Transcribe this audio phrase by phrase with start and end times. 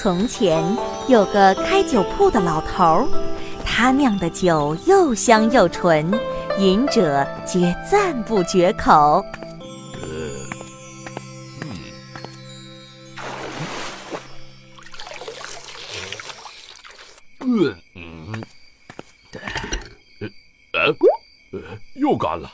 [0.00, 0.64] 从前
[1.08, 3.08] 有个开酒铺的老头儿，
[3.64, 6.08] 他酿的酒又香又纯，
[6.56, 9.24] 饮者皆赞不绝口。
[17.40, 18.44] 嗯嗯，
[20.74, 20.94] 呃，
[21.50, 21.60] 呃，
[21.94, 22.48] 又干了。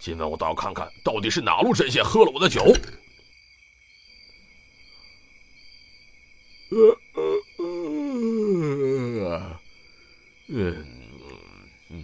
[0.00, 2.74] 今晚我倒要看看到底是哪路神仙喝了我的酒。
[6.72, 6.78] 呃
[7.12, 7.20] 呃
[9.18, 9.60] 呃，
[10.48, 10.56] 嗯
[11.90, 12.02] 嗯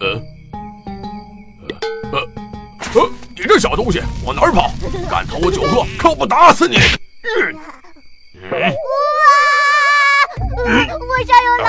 [0.00, 0.04] 呃
[2.10, 2.16] 呃
[2.94, 4.72] 呃，你这小东西往哪儿跑？
[5.10, 6.78] 敢偷我酒喝，看我不打死你！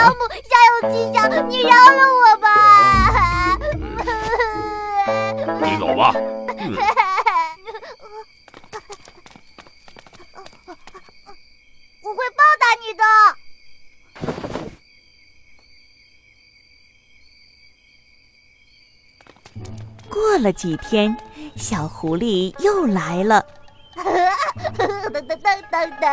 [0.03, 1.15] 下有妻小，
[1.47, 2.47] 你饶了我吧！
[5.61, 6.13] 你走吧。
[6.57, 6.61] 嗯
[12.01, 13.03] 我会报答你的。
[20.09, 21.15] 过了几天，
[21.55, 23.45] 小狐狸又来了。
[23.95, 26.05] 噔噔噔噔噔！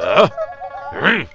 [0.00, 0.30] 呃，
[1.00, 1.26] 嗯，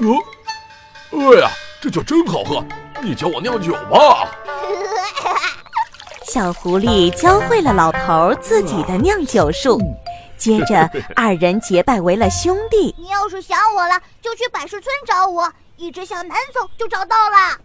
[0.00, 0.14] 哟，
[1.12, 1.50] 哎呀，
[1.80, 2.64] 这酒真好喝！
[3.02, 4.28] 你教我酿酒吧。
[6.24, 9.80] 小狐狸教会了老头儿自己的酿酒术，
[10.36, 12.94] 接着二人结拜为了兄弟。
[12.98, 17.58] 你要是想我了，就去百事村找我，一直向南走就找到了。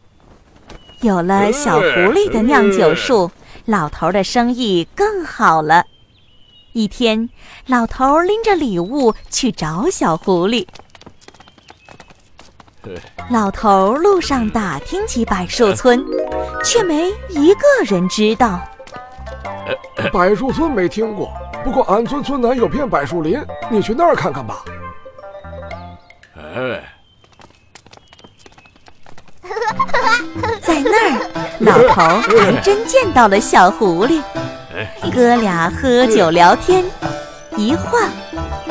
[1.01, 3.31] 有了小狐狸的酿酒术，
[3.65, 5.83] 老头儿的生意更好了。
[6.73, 7.27] 一天，
[7.65, 10.67] 老头儿拎着礼物去找小狐狸。
[13.29, 16.05] 老头儿路上打听起柏树村，
[16.63, 18.61] 却没一个人知道。
[20.11, 21.31] 柏树村没听过，
[21.63, 24.63] 不过俺村村南有片柏树林，你去那儿看看吧。
[26.35, 26.90] 哎，
[30.61, 32.01] 在那儿，老头
[32.37, 34.21] 还真见到了小狐狸，
[35.13, 36.85] 哥俩喝酒聊天，
[37.57, 38.09] 一晃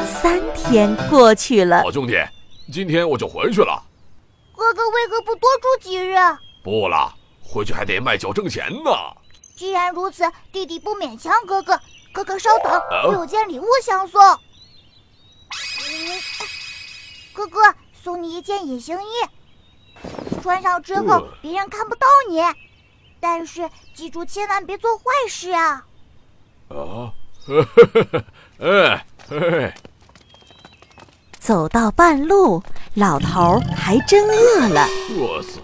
[0.05, 1.83] 三天过去了。
[1.83, 2.15] 好兄弟，
[2.73, 3.83] 今天我就回去了。
[4.55, 6.15] 哥哥为何不多住几日？
[6.63, 8.91] 不了，回去还得卖酒挣钱呢。
[9.57, 11.79] 既然如此，弟弟不勉强哥哥。
[12.13, 12.73] 哥哥稍等，
[13.07, 14.21] 我有件礼物相送。
[14.23, 14.39] 嗯，
[17.33, 17.61] 哥哥，
[18.03, 19.07] 送你一件隐形衣，
[20.41, 22.41] 穿上之后别人看不到你，
[23.21, 25.85] 但是记住千万别做坏事啊！
[26.69, 27.13] 啊，
[28.61, 29.75] 哎 哎，
[31.39, 32.63] 走到半路，
[32.95, 34.87] 老头儿还真饿了，
[35.19, 35.61] 饿死！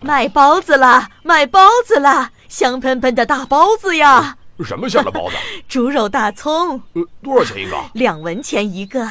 [0.00, 4.36] 卖包子啦，卖包子啦，香喷喷的大包子呀！
[4.64, 5.36] 什么馅的包子？
[5.68, 7.76] 猪肉大葱，呃，多少钱一个？
[7.94, 9.08] 两文钱一个。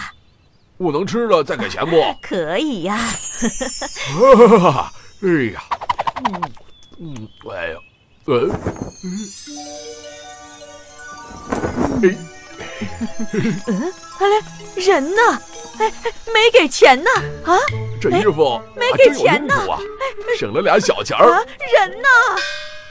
[0.77, 1.95] 我能吃了再给钱不？
[2.21, 2.97] 可以呀。
[5.25, 5.63] 哎呀，
[6.25, 6.41] 嗯
[6.99, 7.77] 嗯，哎呀，
[8.25, 8.49] 呃，
[12.01, 12.03] 哎，
[13.67, 15.21] 嗯，哎嘞，人呢？
[15.79, 17.09] 哎哎，没给钱呢？
[17.45, 17.57] 啊，
[18.01, 19.79] 这衣服没给钱呢啊，
[20.37, 21.31] 省了俩小钱儿。
[21.31, 21.39] 啊，
[21.79, 22.07] 人呢？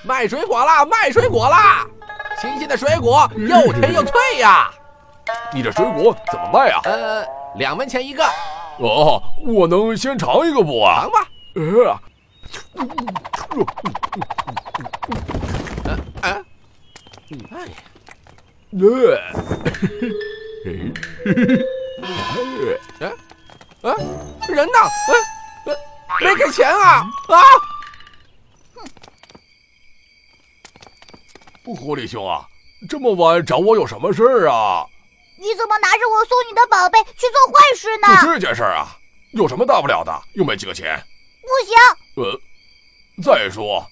[0.03, 1.87] 卖水果啦，卖水果啦！
[2.41, 4.71] 新鲜的水果又甜又脆呀。
[5.53, 6.81] 你这水果怎么卖啊？
[6.85, 7.25] 呃，
[7.57, 8.25] 两文钱一个。
[8.79, 11.03] 哦，我能先尝一个不啊？
[11.03, 11.29] 尝吧。
[11.55, 11.95] 呃，
[15.85, 16.45] 呃呃，
[17.51, 17.69] 哎，
[18.73, 18.83] 呃，
[23.01, 23.03] 哎，
[23.83, 23.95] 啊，
[24.49, 24.79] 人呢？
[25.09, 25.71] 哎，
[26.21, 27.05] 没给钱啊！
[27.29, 27.37] 啊！
[31.65, 32.47] 狐狸兄啊，
[32.89, 34.85] 这么晚找我有什么事儿啊？
[35.39, 38.09] 你怎么拿着我送你的宝贝去做坏事呢？
[38.23, 38.97] 就这件事儿啊，
[39.33, 40.13] 有什么大不了的？
[40.35, 41.03] 又没几个钱。
[41.43, 41.77] 不行，
[42.25, 42.41] 呃，
[43.23, 43.85] 再说，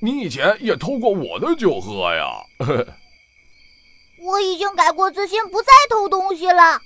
[0.00, 2.26] 你以前也偷过我的酒喝呀。
[4.18, 6.80] 我已经改过自新，不再偷东西了。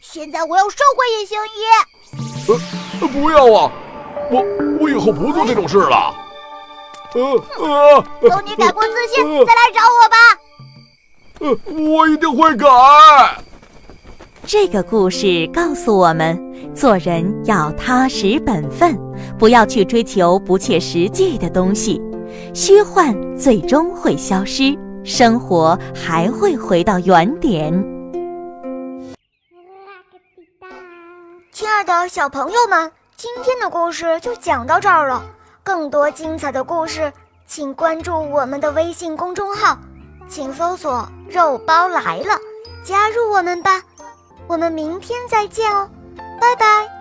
[0.00, 1.64] 现在我要收回隐形衣。
[3.00, 3.72] 呃，不要啊！
[4.30, 4.42] 我
[4.80, 6.14] 我以后不做这种事了。
[7.12, 7.20] 呃
[7.58, 10.16] 呃，等你改过自新，再来找我吧。
[11.40, 12.66] 呃，我一定会改。
[14.46, 16.36] 这个故事告诉我们，
[16.74, 18.98] 做人要踏实本分，
[19.38, 22.00] 不要去追求不切实际的东西，
[22.54, 27.72] 虚幻最终会消失，生活还会回到原点。
[31.52, 35.22] 亲爱的小朋友们，今天的故事就讲到这儿了。
[35.62, 37.12] 更多精彩的故事，
[37.46, 39.78] 请关注我们的微信公众号，
[40.28, 42.36] 请搜索“肉包来了”，
[42.82, 43.82] 加入我们吧。
[44.50, 45.88] 我们明天再见哦，
[46.40, 46.99] 拜拜。